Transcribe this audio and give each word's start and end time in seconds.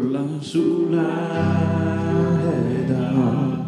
Sulla 0.00 1.04
heda 2.42 3.10
Tunda 3.12 3.59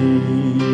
You. 0.00 0.69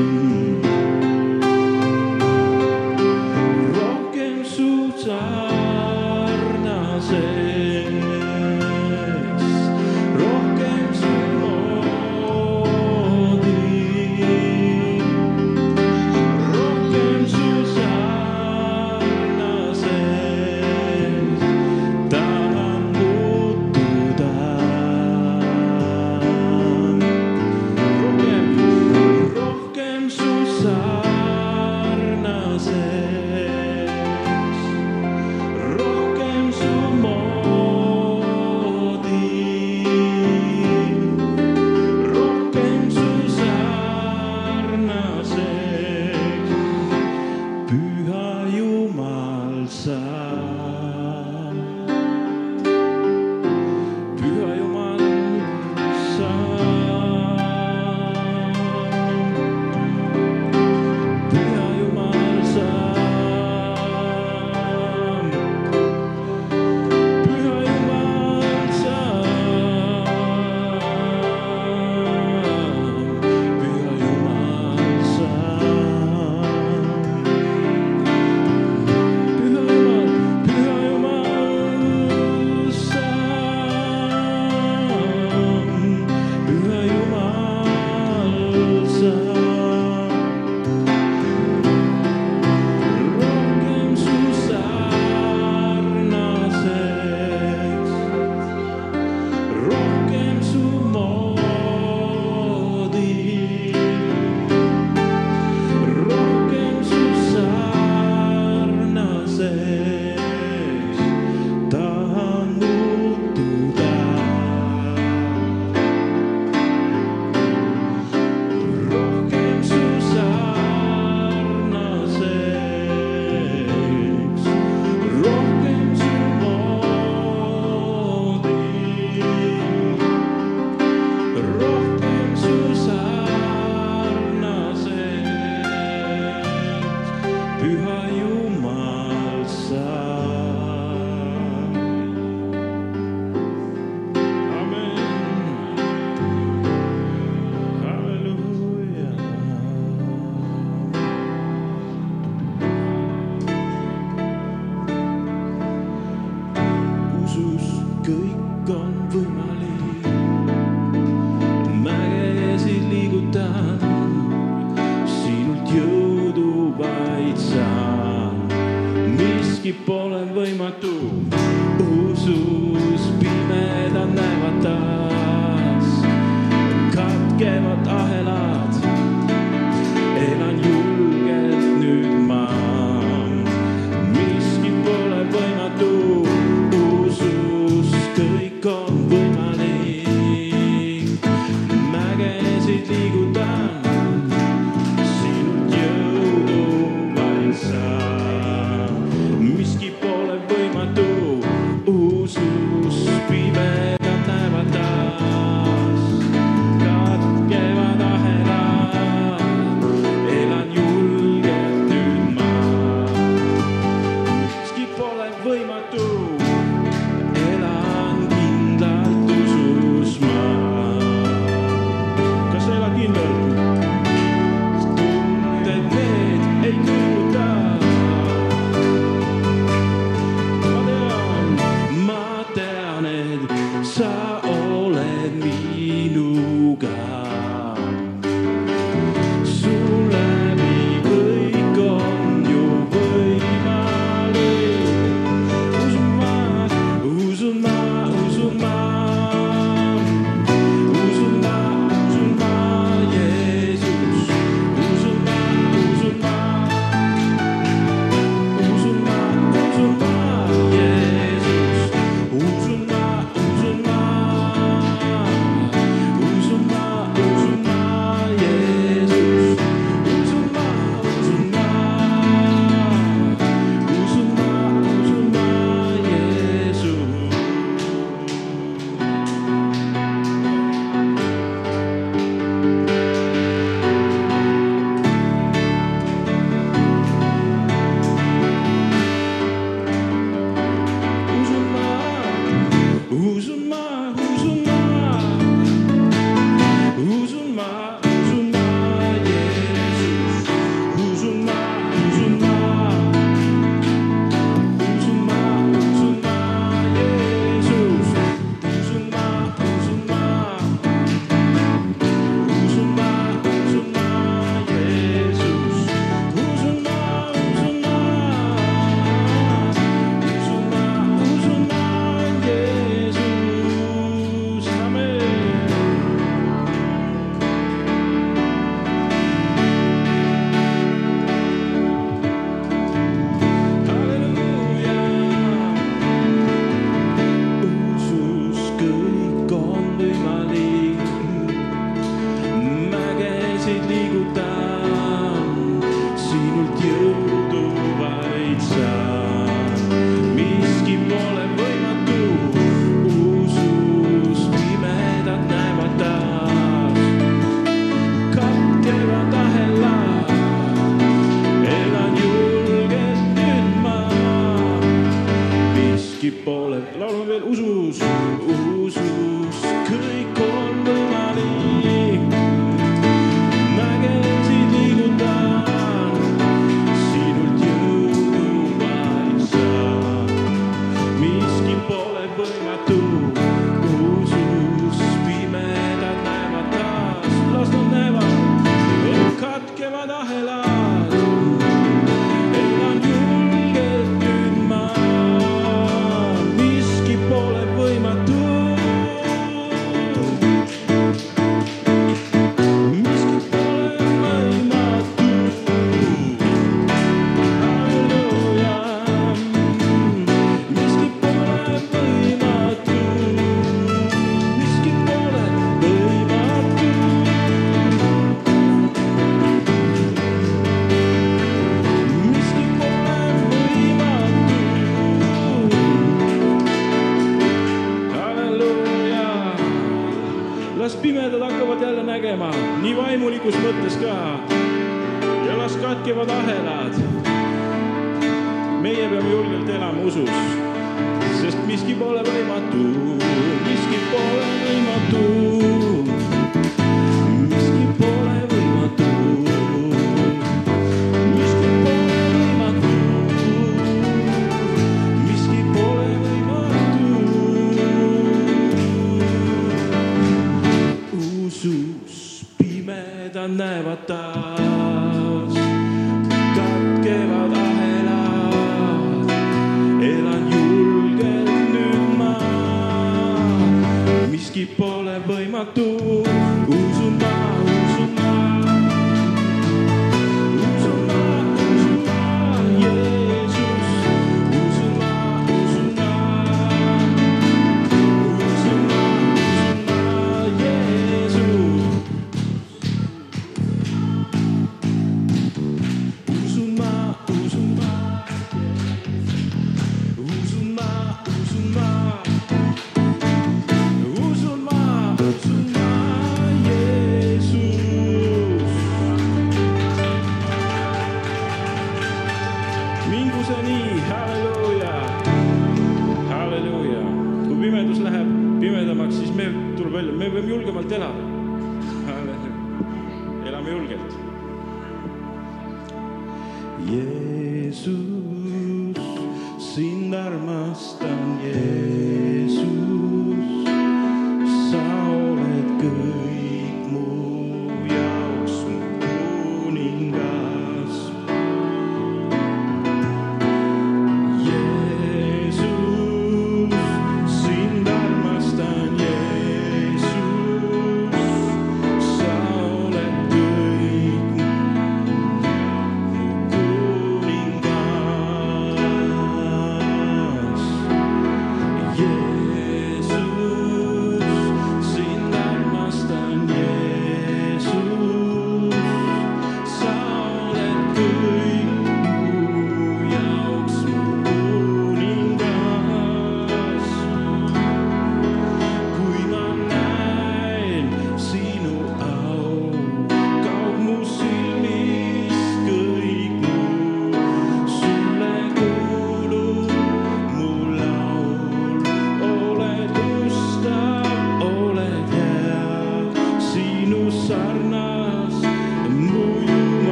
tu 442.71 443.06